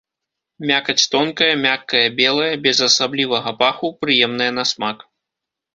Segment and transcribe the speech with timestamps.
[0.69, 4.97] Мякаць тонкая, мяккая, белая, без асаблівага паху, прыемная на смак.